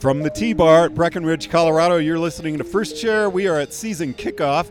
From 0.00 0.20
the 0.20 0.30
T 0.30 0.52
Bar 0.52 0.84
at 0.84 0.94
Breckenridge, 0.94 1.50
Colorado, 1.50 1.96
you're 1.96 2.20
listening 2.20 2.56
to 2.58 2.62
First 2.64 3.00
Chair. 3.00 3.28
We 3.28 3.48
are 3.48 3.58
at 3.58 3.72
season 3.72 4.14
kickoff. 4.14 4.70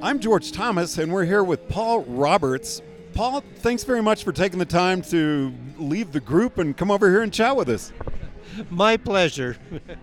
I'm 0.00 0.20
George 0.20 0.52
Thomas, 0.52 0.98
and 0.98 1.12
we're 1.12 1.24
here 1.24 1.42
with 1.42 1.68
Paul 1.68 2.04
Roberts. 2.04 2.80
Paul, 3.12 3.42
thanks 3.56 3.82
very 3.82 4.00
much 4.00 4.22
for 4.22 4.30
taking 4.30 4.60
the 4.60 4.64
time 4.64 5.02
to 5.02 5.52
leave 5.78 6.12
the 6.12 6.20
group 6.20 6.58
and 6.58 6.76
come 6.76 6.92
over 6.92 7.10
here 7.10 7.22
and 7.22 7.32
chat 7.32 7.56
with 7.56 7.68
us. 7.68 7.92
My 8.70 8.96
pleasure. 8.96 9.56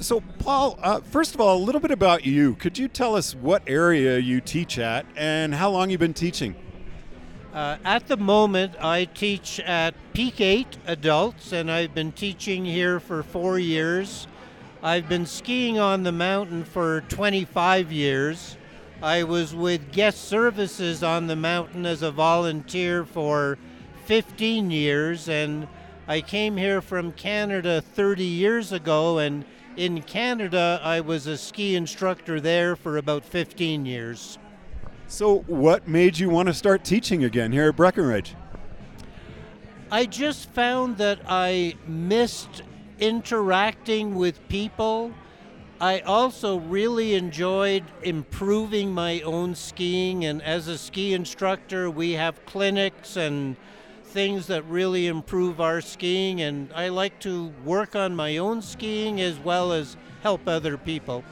So, 0.00 0.20
Paul, 0.38 0.78
uh, 0.80 1.00
first 1.00 1.34
of 1.34 1.40
all, 1.40 1.56
a 1.56 1.64
little 1.64 1.80
bit 1.80 1.90
about 1.90 2.24
you. 2.24 2.54
Could 2.54 2.78
you 2.78 2.86
tell 2.86 3.16
us 3.16 3.34
what 3.34 3.64
area 3.66 4.16
you 4.16 4.40
teach 4.40 4.78
at 4.78 5.04
and 5.16 5.52
how 5.52 5.70
long 5.70 5.90
you've 5.90 5.98
been 5.98 6.14
teaching? 6.14 6.54
Uh, 7.52 7.78
at 7.82 8.06
the 8.08 8.16
moment, 8.16 8.74
I 8.78 9.06
teach 9.06 9.58
at 9.60 9.94
Peak 10.12 10.40
8 10.40 10.66
adults, 10.86 11.52
and 11.52 11.70
I've 11.70 11.94
been 11.94 12.12
teaching 12.12 12.66
here 12.66 13.00
for 13.00 13.22
four 13.22 13.58
years. 13.58 14.26
I've 14.82 15.08
been 15.08 15.24
skiing 15.24 15.78
on 15.78 16.02
the 16.02 16.12
mountain 16.12 16.64
for 16.64 17.00
25 17.08 17.90
years. 17.90 18.56
I 19.02 19.22
was 19.22 19.54
with 19.54 19.92
guest 19.92 20.24
services 20.24 21.02
on 21.02 21.26
the 21.26 21.36
mountain 21.36 21.86
as 21.86 22.02
a 22.02 22.10
volunteer 22.10 23.06
for 23.06 23.56
15 24.04 24.70
years, 24.70 25.28
and 25.28 25.68
I 26.06 26.20
came 26.20 26.56
here 26.56 26.82
from 26.82 27.12
Canada 27.12 27.80
30 27.80 28.24
years 28.24 28.72
ago. 28.72 29.18
And 29.18 29.46
in 29.74 30.02
Canada, 30.02 30.80
I 30.82 31.00
was 31.00 31.26
a 31.26 31.38
ski 31.38 31.76
instructor 31.76 32.40
there 32.40 32.76
for 32.76 32.98
about 32.98 33.24
15 33.24 33.86
years. 33.86 34.38
So, 35.10 35.38
what 35.46 35.88
made 35.88 36.18
you 36.18 36.28
want 36.28 36.48
to 36.48 36.54
start 36.54 36.84
teaching 36.84 37.24
again 37.24 37.50
here 37.50 37.70
at 37.70 37.76
Breckenridge? 37.76 38.34
I 39.90 40.04
just 40.04 40.50
found 40.50 40.98
that 40.98 41.20
I 41.26 41.76
missed 41.86 42.62
interacting 43.00 44.16
with 44.16 44.46
people. 44.48 45.14
I 45.80 46.00
also 46.00 46.58
really 46.58 47.14
enjoyed 47.14 47.84
improving 48.02 48.92
my 48.92 49.22
own 49.22 49.54
skiing, 49.54 50.26
and 50.26 50.42
as 50.42 50.68
a 50.68 50.76
ski 50.76 51.14
instructor, 51.14 51.90
we 51.90 52.12
have 52.12 52.44
clinics 52.44 53.16
and 53.16 53.56
things 54.04 54.46
that 54.48 54.62
really 54.66 55.06
improve 55.06 55.58
our 55.58 55.80
skiing, 55.80 56.42
and 56.42 56.70
I 56.74 56.88
like 56.88 57.18
to 57.20 57.50
work 57.64 57.96
on 57.96 58.14
my 58.14 58.36
own 58.36 58.60
skiing 58.60 59.22
as 59.22 59.38
well 59.38 59.72
as 59.72 59.96
help 60.22 60.46
other 60.46 60.76
people. 60.76 61.24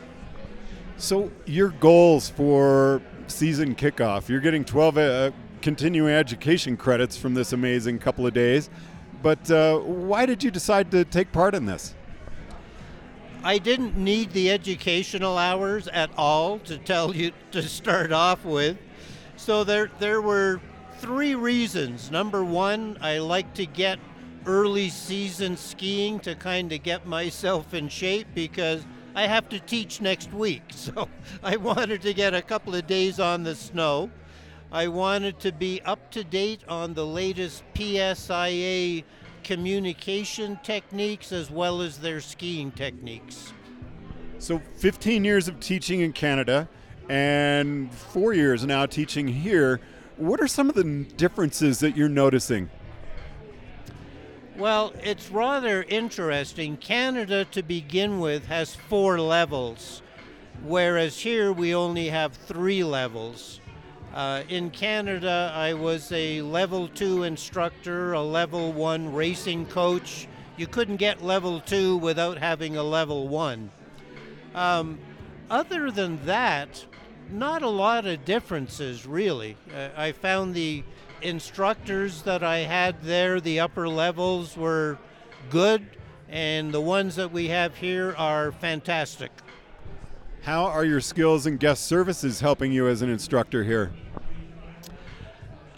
So, 0.96 1.30
your 1.44 1.68
goals 1.68 2.30
for 2.30 3.02
season 3.28 3.74
kickoff. 3.74 4.28
You're 4.28 4.40
getting 4.40 4.64
12 4.64 4.98
uh, 4.98 5.30
continuing 5.62 6.12
education 6.12 6.76
credits 6.76 7.16
from 7.16 7.34
this 7.34 7.52
amazing 7.52 7.98
couple 7.98 8.26
of 8.26 8.34
days. 8.34 8.70
But 9.22 9.50
uh, 9.50 9.78
why 9.78 10.26
did 10.26 10.44
you 10.44 10.50
decide 10.50 10.90
to 10.92 11.04
take 11.04 11.32
part 11.32 11.54
in 11.54 11.66
this? 11.66 11.94
I 13.42 13.58
didn't 13.58 13.96
need 13.96 14.32
the 14.32 14.50
educational 14.50 15.38
hours 15.38 15.88
at 15.88 16.10
all 16.16 16.58
to 16.60 16.78
tell 16.78 17.14
you 17.14 17.32
to 17.52 17.62
start 17.62 18.12
off 18.12 18.44
with. 18.44 18.76
So 19.36 19.64
there 19.64 19.90
there 19.98 20.20
were 20.20 20.60
three 20.98 21.34
reasons. 21.34 22.10
Number 22.10 22.44
1, 22.44 22.98
I 23.00 23.18
like 23.18 23.52
to 23.54 23.66
get 23.66 23.98
early 24.46 24.88
season 24.88 25.56
skiing 25.56 26.20
to 26.20 26.34
kind 26.34 26.72
of 26.72 26.82
get 26.82 27.06
myself 27.06 27.74
in 27.74 27.88
shape 27.88 28.28
because 28.34 28.86
I 29.16 29.26
have 29.26 29.48
to 29.48 29.58
teach 29.58 30.00
next 30.00 30.32
week. 30.32 30.62
So 30.76 31.08
I 31.42 31.56
wanted 31.56 32.02
to 32.02 32.14
get 32.14 32.32
a 32.32 32.42
couple 32.42 32.74
of 32.74 32.86
days 32.86 33.18
on 33.18 33.42
the 33.42 33.56
snow. 33.56 34.10
I 34.70 34.86
wanted 34.86 35.40
to 35.40 35.50
be 35.50 35.80
up 35.84 36.12
to 36.12 36.22
date 36.22 36.60
on 36.68 36.94
the 36.94 37.04
latest 37.04 37.64
PSIA 37.74 39.02
communication 39.42 40.60
techniques 40.62 41.32
as 41.32 41.50
well 41.50 41.80
as 41.80 41.98
their 41.98 42.20
skiing 42.20 42.70
techniques. 42.70 43.52
So, 44.38 44.60
15 44.76 45.24
years 45.24 45.48
of 45.48 45.58
teaching 45.60 46.02
in 46.02 46.12
Canada 46.12 46.68
and 47.08 47.92
four 47.92 48.32
years 48.32 48.64
now 48.64 48.86
teaching 48.86 49.26
here. 49.26 49.80
What 50.18 50.40
are 50.40 50.48
some 50.48 50.68
of 50.68 50.74
the 50.74 51.04
differences 51.16 51.80
that 51.80 51.96
you're 51.96 52.08
noticing? 52.08 52.70
Well, 54.58 54.94
it's 55.02 55.30
rather 55.30 55.82
interesting. 55.82 56.78
Canada, 56.78 57.44
to 57.46 57.62
begin 57.62 58.20
with, 58.20 58.46
has 58.46 58.74
four 58.74 59.20
levels, 59.20 60.00
whereas 60.62 61.20
here 61.20 61.52
we 61.52 61.74
only 61.74 62.08
have 62.08 62.32
three 62.32 62.82
levels. 62.82 63.60
Uh, 64.14 64.44
in 64.48 64.70
Canada, 64.70 65.52
I 65.54 65.74
was 65.74 66.10
a 66.10 66.40
level 66.40 66.88
two 66.88 67.24
instructor, 67.24 68.14
a 68.14 68.22
level 68.22 68.72
one 68.72 69.12
racing 69.12 69.66
coach. 69.66 70.26
You 70.56 70.66
couldn't 70.66 70.96
get 70.96 71.22
level 71.22 71.60
two 71.60 71.98
without 71.98 72.38
having 72.38 72.78
a 72.78 72.82
level 72.82 73.28
one. 73.28 73.70
Um, 74.54 74.98
other 75.50 75.90
than 75.90 76.24
that, 76.24 76.86
not 77.30 77.62
a 77.62 77.68
lot 77.68 78.06
of 78.06 78.24
differences 78.24 79.04
really. 79.04 79.58
Uh, 79.74 79.88
I 79.94 80.12
found 80.12 80.54
the 80.54 80.82
instructors 81.22 82.22
that 82.22 82.42
I 82.42 82.58
had 82.58 83.02
there, 83.02 83.40
the 83.40 83.60
upper 83.60 83.88
levels 83.88 84.56
were 84.56 84.98
good, 85.50 85.86
and 86.28 86.72
the 86.72 86.80
ones 86.80 87.16
that 87.16 87.32
we 87.32 87.48
have 87.48 87.76
here 87.76 88.14
are 88.16 88.52
fantastic. 88.52 89.30
How 90.42 90.64
are 90.64 90.84
your 90.84 91.00
skills 91.00 91.46
and 91.46 91.58
guest 91.58 91.86
services 91.86 92.40
helping 92.40 92.72
you 92.72 92.86
as 92.88 93.02
an 93.02 93.10
instructor 93.10 93.64
here? 93.64 93.92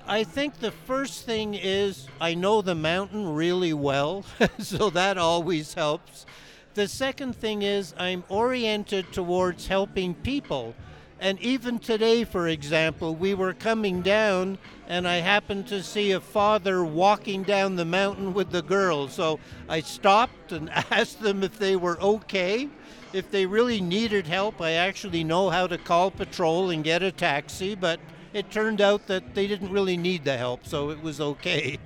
I 0.06 0.24
think 0.24 0.60
the 0.60 0.70
first 0.70 1.24
thing 1.24 1.54
is 1.54 2.08
I 2.20 2.34
know 2.34 2.62
the 2.62 2.74
mountain 2.74 3.34
really 3.34 3.72
well, 3.74 4.24
so 4.58 4.90
that 4.90 5.18
always 5.18 5.74
helps. 5.74 6.26
The 6.74 6.88
second 6.88 7.34
thing 7.34 7.62
is 7.62 7.94
I'm 7.98 8.24
oriented 8.28 9.12
towards 9.12 9.66
helping 9.66 10.14
people. 10.14 10.74
And 11.20 11.40
even 11.40 11.80
today, 11.80 12.22
for 12.24 12.46
example, 12.46 13.14
we 13.14 13.34
were 13.34 13.52
coming 13.52 14.02
down 14.02 14.58
and 14.86 15.06
I 15.06 15.16
happened 15.16 15.66
to 15.68 15.82
see 15.82 16.12
a 16.12 16.20
father 16.20 16.84
walking 16.84 17.42
down 17.42 17.76
the 17.76 17.84
mountain 17.84 18.32
with 18.32 18.50
the 18.50 18.62
girls. 18.62 19.12
So 19.14 19.40
I 19.68 19.80
stopped 19.80 20.52
and 20.52 20.70
asked 20.90 21.20
them 21.20 21.42
if 21.42 21.58
they 21.58 21.76
were 21.76 22.00
okay. 22.00 22.68
If 23.12 23.30
they 23.30 23.46
really 23.46 23.80
needed 23.80 24.26
help, 24.26 24.60
I 24.60 24.72
actually 24.72 25.24
know 25.24 25.50
how 25.50 25.66
to 25.66 25.78
call 25.78 26.10
patrol 26.10 26.70
and 26.70 26.84
get 26.84 27.02
a 27.02 27.10
taxi, 27.10 27.74
but 27.74 27.98
it 28.32 28.50
turned 28.50 28.80
out 28.80 29.06
that 29.06 29.34
they 29.34 29.46
didn't 29.46 29.72
really 29.72 29.96
need 29.96 30.24
the 30.24 30.36
help, 30.36 30.66
so 30.66 30.90
it 30.90 31.02
was 31.02 31.20
okay. 31.20 31.78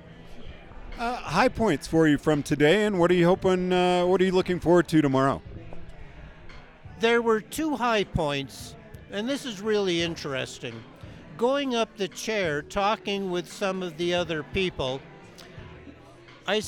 Uh, 0.99 1.15
high 1.15 1.47
points 1.47 1.87
for 1.87 2.07
you 2.07 2.17
from 2.17 2.43
today, 2.43 2.85
and 2.85 2.99
what 2.99 3.09
are 3.09 3.15
you 3.15 3.25
hoping? 3.25 3.71
Uh, 3.71 4.05
what 4.05 4.21
are 4.21 4.25
you 4.25 4.31
looking 4.31 4.59
forward 4.59 4.87
to 4.89 5.01
tomorrow? 5.01 5.41
There 6.99 7.21
were 7.21 7.41
two 7.41 7.77
high 7.77 8.03
points, 8.03 8.75
and 9.13 9.29
this 9.29 9.45
is 9.45 9.61
really 9.61 10.01
interesting. 10.01 10.83
Going 11.37 11.75
up 11.75 11.95
the 11.97 12.07
chair, 12.07 12.63
talking 12.63 13.31
with 13.31 13.51
some 13.51 13.83
of 13.83 13.95
the 13.97 14.15
other 14.15 14.43
people, 14.43 14.99
I, 16.47 16.61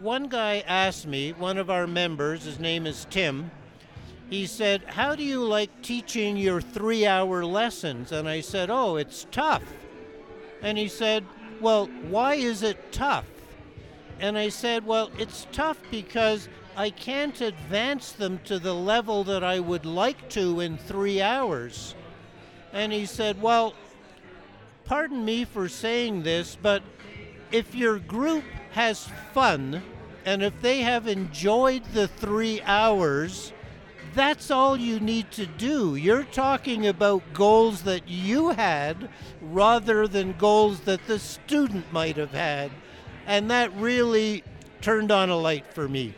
one 0.00 0.28
guy 0.28 0.64
asked 0.66 1.06
me, 1.06 1.32
one 1.32 1.56
of 1.56 1.70
our 1.70 1.86
members, 1.86 2.44
his 2.44 2.58
name 2.58 2.86
is 2.86 3.06
Tim, 3.08 3.50
he 4.28 4.46
said, 4.46 4.82
How 4.88 5.14
do 5.14 5.22
you 5.22 5.42
like 5.44 5.82
teaching 5.82 6.36
your 6.36 6.60
three 6.60 7.06
hour 7.06 7.44
lessons? 7.44 8.10
And 8.10 8.28
I 8.28 8.40
said, 8.40 8.70
Oh, 8.70 8.96
it's 8.96 9.26
tough. 9.30 9.62
And 10.62 10.76
he 10.76 10.88
said, 10.88 11.24
Well, 11.60 11.86
why 12.08 12.34
is 12.34 12.62
it 12.62 12.92
tough? 12.92 13.26
And 14.18 14.36
I 14.36 14.48
said, 14.48 14.84
Well, 14.84 15.10
it's 15.18 15.46
tough 15.52 15.78
because 15.90 16.48
I 16.76 16.90
can't 16.90 17.40
advance 17.40 18.10
them 18.12 18.40
to 18.44 18.58
the 18.58 18.74
level 18.74 19.22
that 19.24 19.44
I 19.44 19.60
would 19.60 19.86
like 19.86 20.28
to 20.30 20.58
in 20.58 20.76
three 20.76 21.22
hours. 21.22 21.94
And 22.72 22.92
he 22.92 23.06
said, 23.06 23.40
Well, 23.40 23.74
pardon 24.84 25.24
me 25.24 25.44
for 25.44 25.68
saying 25.68 26.24
this, 26.24 26.56
but 26.60 26.82
if 27.52 27.74
your 27.74 28.00
group 28.00 28.42
has 28.72 29.08
fun 29.32 29.82
and 30.26 30.42
if 30.42 30.60
they 30.60 30.80
have 30.80 31.06
enjoyed 31.06 31.84
the 31.92 32.08
three 32.08 32.60
hours, 32.62 33.52
that's 34.14 34.50
all 34.50 34.76
you 34.76 34.98
need 34.98 35.30
to 35.32 35.46
do. 35.46 35.94
You're 35.94 36.24
talking 36.24 36.88
about 36.88 37.22
goals 37.32 37.82
that 37.82 38.08
you 38.08 38.50
had 38.50 39.08
rather 39.40 40.08
than 40.08 40.36
goals 40.38 40.80
that 40.80 41.06
the 41.06 41.20
student 41.20 41.92
might 41.92 42.16
have 42.16 42.32
had. 42.32 42.72
And 43.26 43.50
that 43.50 43.74
really 43.76 44.42
turned 44.80 45.12
on 45.12 45.30
a 45.30 45.36
light 45.36 45.72
for 45.72 45.88
me. 45.88 46.14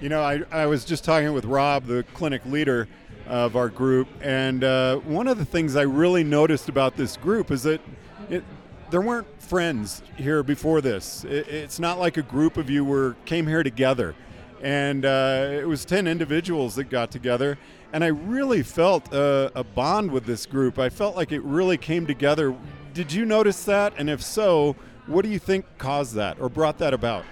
You 0.00 0.08
know, 0.08 0.22
I, 0.22 0.42
I 0.50 0.64
was 0.64 0.86
just 0.86 1.04
talking 1.04 1.32
with 1.34 1.44
Rob, 1.44 1.84
the 1.84 2.04
clinic 2.14 2.44
leader 2.46 2.88
of 3.26 3.54
our 3.54 3.68
group, 3.68 4.08
and 4.22 4.64
uh, 4.64 4.96
one 4.98 5.28
of 5.28 5.36
the 5.36 5.44
things 5.44 5.76
I 5.76 5.82
really 5.82 6.24
noticed 6.24 6.70
about 6.70 6.96
this 6.96 7.18
group 7.18 7.50
is 7.50 7.64
that 7.64 7.82
it, 8.30 8.42
there 8.90 9.02
weren't 9.02 9.26
friends 9.42 10.02
here 10.16 10.42
before 10.42 10.80
this. 10.80 11.24
It, 11.24 11.48
it's 11.48 11.78
not 11.78 11.98
like 11.98 12.16
a 12.16 12.22
group 12.22 12.56
of 12.56 12.70
you 12.70 12.82
were 12.82 13.14
came 13.26 13.46
here 13.46 13.62
together. 13.62 14.14
And 14.62 15.04
uh, 15.04 15.48
it 15.52 15.68
was 15.68 15.84
10 15.84 16.06
individuals 16.06 16.76
that 16.76 16.84
got 16.84 17.10
together 17.10 17.58
and 17.92 18.04
i 18.04 18.08
really 18.08 18.62
felt 18.62 19.12
a, 19.12 19.50
a, 19.54 19.64
bond 19.64 20.10
with 20.10 20.24
this 20.24 20.46
group. 20.46 20.78
I 20.78 20.88
felt 20.88 21.16
like 21.16 21.32
it 21.32 21.42
really 21.42 21.76
came 21.76 22.06
together. 22.06 22.54
Did 22.94 23.12
you 23.12 23.24
notice 23.24 23.64
that? 23.64 23.94
And 23.96 24.08
if 24.08 24.22
so 24.22 24.76
what 25.06 25.24
do 25.24 25.30
you 25.30 25.38
think 25.38 25.64
caused 25.78 26.14
that 26.14 26.38
or 26.40 26.48
brought 26.48 26.78
that 26.78 26.94
about 26.94 27.24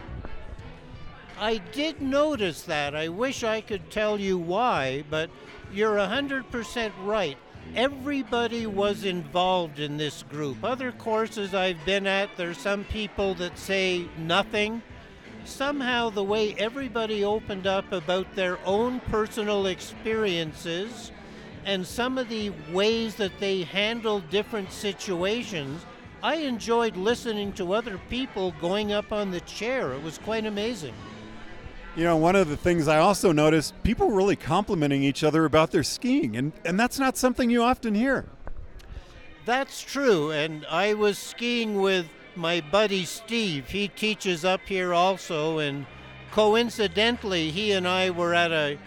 I 1.40 1.58
did 1.73 2.02
notice 2.02 2.62
that. 2.62 2.96
I 2.96 3.08
wish 3.08 3.44
I 3.44 3.61
could 3.61 3.90
tell 3.90 4.19
you 4.19 4.37
why, 4.37 5.05
but 5.08 5.31
you're 5.73 5.96
100% 5.96 6.93
right. 7.05 7.38
Everybody 7.76 8.67
was 8.67 9.05
involved 9.05 9.79
in 9.79 9.96
this 9.96 10.25
group. 10.25 10.64
Other 10.64 10.90
courses 10.90 11.55
I've 11.55 11.85
been 11.85 12.08
at, 12.08 12.31
there's 12.37 12.58
some 12.58 12.85
people 12.85 13.35
that 13.35 13.56
say 13.56 14.06
nothing. 14.19 14.82
Somehow, 15.44 16.11
the 16.11 16.25
way 16.25 16.55
everybody 16.58 17.25
opened 17.25 17.69
up 17.69 17.93
about 17.93 18.35
their 18.35 18.58
own 18.64 18.99
personal 19.00 19.67
experiences 19.67 21.12
and 21.64 21.87
some 21.87 22.19
of 22.19 22.29
the 22.29 22.50
ways 22.73 23.14
that 23.17 23.38
they 23.38 23.62
handled 23.62 24.29
different 24.31 24.73
situations, 24.73 25.85
I 26.20 26.37
enjoyed 26.37 26.96
listening 26.96 27.52
to 27.52 27.75
other 27.75 28.00
people 28.11 28.55
going 28.61 28.90
up 28.90 29.12
on 29.12 29.31
the 29.31 29.40
chair. 29.43 29.93
It 29.93 30.02
was 30.02 30.19
quite 30.19 30.46
amazing. 30.46 30.94
You 31.98 32.04
know, 32.04 32.16
one 32.16 32.36
of 32.36 32.48
the 32.48 32.56
things 32.56 32.86
I 32.86 32.98
also 32.98 33.32
noticed, 33.32 33.74
people 33.82 34.12
really 34.12 34.36
complimenting 34.36 35.02
each 35.02 35.24
other 35.24 35.44
about 35.44 35.72
their 35.72 35.82
skiing, 35.82 36.36
and, 36.36 36.52
and 36.64 36.78
that's 36.78 37.00
not 37.00 37.16
something 37.16 37.50
you 37.50 37.64
often 37.64 37.92
hear. 37.96 38.24
That's 39.44 39.82
true, 39.82 40.30
and 40.30 40.64
I 40.70 40.94
was 40.94 41.18
skiing 41.18 41.80
with 41.80 42.06
my 42.36 42.60
buddy 42.60 43.04
Steve. 43.04 43.70
He 43.70 43.88
teaches 43.88 44.44
up 44.44 44.60
here 44.64 44.94
also, 44.94 45.58
and 45.58 45.86
coincidentally, 46.30 47.50
he 47.50 47.72
and 47.72 47.88
I 47.88 48.10
were 48.10 48.32
at 48.32 48.52
a 48.52 48.78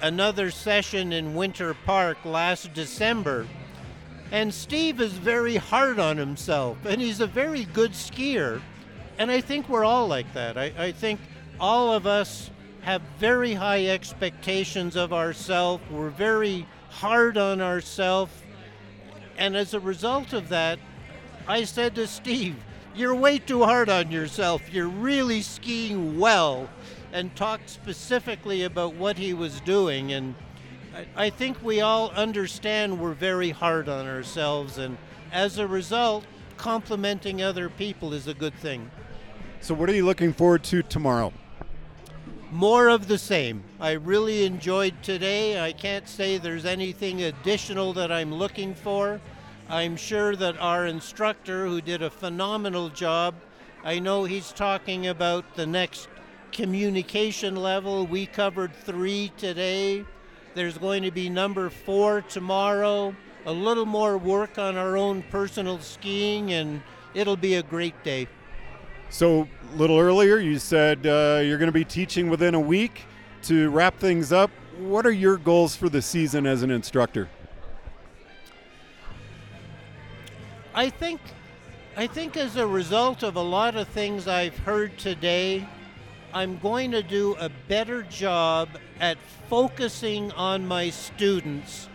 another 0.00 0.50
session 0.50 1.12
in 1.12 1.34
Winter 1.34 1.74
Park 1.84 2.24
last 2.24 2.72
December. 2.72 3.46
And 4.32 4.54
Steve 4.54 4.98
is 5.02 5.12
very 5.12 5.56
hard 5.56 5.98
on 5.98 6.16
himself, 6.16 6.78
and 6.86 7.02
he's 7.02 7.20
a 7.20 7.26
very 7.26 7.66
good 7.66 7.92
skier. 7.92 8.62
And 9.18 9.30
I 9.30 9.42
think 9.42 9.68
we're 9.68 9.84
all 9.84 10.08
like 10.08 10.32
that. 10.32 10.56
I, 10.56 10.72
I 10.78 10.90
think 10.90 11.20
all 11.60 11.92
of 11.92 12.06
us 12.06 12.50
have 12.82 13.02
very 13.18 13.54
high 13.54 13.86
expectations 13.86 14.96
of 14.96 15.12
ourselves. 15.12 15.82
We're 15.90 16.10
very 16.10 16.66
hard 16.90 17.36
on 17.38 17.60
ourselves. 17.60 18.32
And 19.36 19.56
as 19.56 19.74
a 19.74 19.80
result 19.80 20.32
of 20.32 20.48
that, 20.50 20.78
I 21.46 21.64
said 21.64 21.94
to 21.96 22.06
Steve, 22.06 22.56
You're 22.94 23.14
way 23.14 23.38
too 23.38 23.64
hard 23.64 23.88
on 23.88 24.10
yourself. 24.10 24.62
You're 24.72 24.88
really 24.88 25.42
skiing 25.42 26.18
well. 26.18 26.68
And 27.12 27.34
talked 27.36 27.70
specifically 27.70 28.64
about 28.64 28.94
what 28.94 29.16
he 29.16 29.34
was 29.34 29.60
doing. 29.60 30.12
And 30.12 30.34
I, 30.94 31.26
I 31.26 31.30
think 31.30 31.62
we 31.62 31.80
all 31.80 32.10
understand 32.10 33.00
we're 33.00 33.14
very 33.14 33.50
hard 33.50 33.88
on 33.88 34.06
ourselves. 34.06 34.78
And 34.78 34.98
as 35.32 35.58
a 35.58 35.66
result, 35.66 36.24
complimenting 36.56 37.40
other 37.40 37.68
people 37.68 38.12
is 38.12 38.26
a 38.26 38.34
good 38.34 38.54
thing. 38.54 38.90
So, 39.60 39.74
what 39.74 39.88
are 39.88 39.94
you 39.94 40.04
looking 40.04 40.32
forward 40.32 40.62
to 40.64 40.82
tomorrow? 40.82 41.32
More 42.50 42.88
of 42.88 43.08
the 43.08 43.18
same. 43.18 43.62
I 43.80 43.92
really 43.92 44.44
enjoyed 44.44 44.94
today. 45.02 45.60
I 45.60 45.72
can't 45.72 46.08
say 46.08 46.38
there's 46.38 46.64
anything 46.64 47.22
additional 47.22 47.92
that 47.94 48.12
I'm 48.12 48.32
looking 48.32 48.74
for. 48.74 49.20
I'm 49.68 49.96
sure 49.96 50.36
that 50.36 50.58
our 50.58 50.86
instructor, 50.86 51.66
who 51.66 51.80
did 51.80 52.02
a 52.02 52.10
phenomenal 52.10 52.90
job, 52.90 53.34
I 53.82 53.98
know 53.98 54.24
he's 54.24 54.52
talking 54.52 55.06
about 55.06 55.56
the 55.56 55.66
next 55.66 56.08
communication 56.52 57.56
level. 57.56 58.06
We 58.06 58.26
covered 58.26 58.74
three 58.74 59.32
today. 59.36 60.04
There's 60.54 60.78
going 60.78 61.02
to 61.02 61.10
be 61.10 61.28
number 61.28 61.68
four 61.70 62.22
tomorrow. 62.22 63.14
A 63.46 63.52
little 63.52 63.86
more 63.86 64.16
work 64.16 64.58
on 64.58 64.76
our 64.76 64.96
own 64.96 65.22
personal 65.30 65.78
skiing, 65.80 66.52
and 66.52 66.82
it'll 67.12 67.36
be 67.36 67.54
a 67.54 67.62
great 67.62 68.04
day. 68.04 68.28
So, 69.10 69.48
a 69.72 69.76
little 69.76 69.98
earlier, 69.98 70.38
you 70.38 70.58
said 70.58 71.06
uh, 71.06 71.40
you're 71.44 71.58
going 71.58 71.68
to 71.68 71.72
be 71.72 71.84
teaching 71.84 72.28
within 72.28 72.54
a 72.54 72.60
week. 72.60 73.02
To 73.44 73.68
wrap 73.70 73.98
things 73.98 74.32
up, 74.32 74.50
what 74.78 75.04
are 75.04 75.12
your 75.12 75.36
goals 75.36 75.76
for 75.76 75.90
the 75.90 76.00
season 76.00 76.46
as 76.46 76.62
an 76.62 76.70
instructor? 76.70 77.28
I 80.74 80.88
think, 80.88 81.20
I 81.96 82.06
think 82.06 82.36
as 82.36 82.56
a 82.56 82.66
result 82.66 83.22
of 83.22 83.36
a 83.36 83.42
lot 83.42 83.76
of 83.76 83.86
things 83.88 84.26
I've 84.26 84.56
heard 84.58 84.98
today, 84.98 85.68
I'm 86.32 86.58
going 86.58 86.90
to 86.90 87.02
do 87.02 87.36
a 87.38 87.48
better 87.68 88.02
job 88.02 88.68
at 88.98 89.18
focusing 89.48 90.32
on 90.32 90.66
my 90.66 90.90
students 90.90 91.88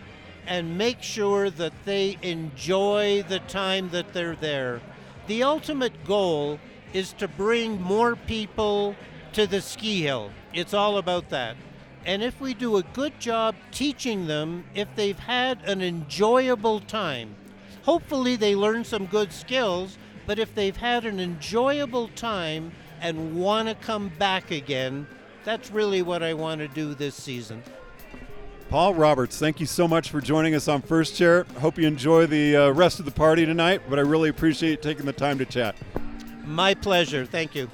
and 0.47 0.77
make 0.77 1.03
sure 1.03 1.50
that 1.50 1.73
they 1.83 2.17
enjoy 2.21 3.23
the 3.27 3.39
time 3.39 3.89
that 3.89 4.13
they're 4.13 4.38
there. 4.38 4.81
The 5.27 5.44
ultimate 5.44 6.06
goal 6.06 6.59
is 6.94 7.13
to 7.13 7.27
bring 7.27 7.81
more 7.81 8.15
people 8.15 8.95
to 9.33 9.47
the 9.47 9.62
ski 9.62 10.01
hill. 10.01 10.31
It's 10.53 10.74
all 10.74 10.97
about 10.97 11.30
that. 11.30 11.56
And 12.06 12.24
if 12.24 12.39
we 12.39 12.53
do 12.53 12.77
a 12.77 12.83
good 12.83 13.19
job 13.19 13.56
teaching 13.71 14.27
them, 14.27 14.63
if 14.74 14.88
they've 14.95 15.19
had 15.19 15.62
an 15.63 15.81
enjoyable 15.81 16.80
time, 16.80 17.36
hopefully 17.83 18.36
they 18.36 18.56
learn 18.56 18.83
some 18.83 19.06
good 19.06 19.31
skills, 19.31 19.97
but 20.25 20.39
if 20.39 20.56
they've 20.56 20.77
had 20.77 21.06
an 21.06 21.19
enjoyable 21.19 22.07
time 22.09 22.71
and 23.01 23.35
want 23.35 23.68
to 23.68 23.75
come 23.75 24.09
back 24.18 24.51
again, 24.51 25.07
that's 25.44 25.71
really 25.71 26.01
what 26.01 26.24
I 26.24 26.33
want 26.33 26.59
to 26.62 26.68
do 26.68 26.94
this 26.94 27.15
season. 27.15 27.63
Paul 28.69 28.94
Roberts, 28.94 29.39
thank 29.39 29.59
you 29.59 29.65
so 29.65 29.88
much 29.88 30.12
for 30.12 30.21
joining 30.21 30.53
us 30.53 30.68
on 30.68 30.83
First 30.83 31.15
Chair. 31.15 31.45
Hope 31.59 31.80
you 31.80 31.88
enjoy 31.88 32.27
the 32.27 32.56
uh, 32.56 32.69
rest 32.69 33.00
of 33.00 33.06
the 33.06 33.12
party 33.12 33.44
tonight, 33.44 33.81
but 33.89 33.97
I 33.97 34.03
really 34.03 34.30
appreciate 34.30 34.83
taking 34.83 35.07
the 35.07 35.13
time 35.13 35.39
to 35.39 35.45
chat. 35.45 35.75
My 36.49 36.73
pleasure. 36.73 37.25
Thank 37.25 37.55
you. 37.55 37.69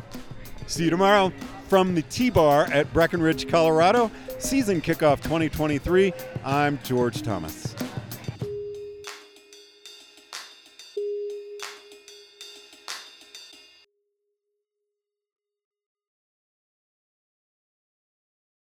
See 0.67 0.83
you 0.83 0.89
tomorrow 0.89 1.31
from 1.67 1.95
the 1.95 2.01
T 2.03 2.29
Bar 2.29 2.65
at 2.71 2.91
Breckenridge, 2.93 3.47
Colorado. 3.47 4.11
Season 4.37 4.81
kickoff 4.81 5.21
2023. 5.23 6.13
I'm 6.43 6.79
George 6.83 7.21
Thomas. 7.21 7.74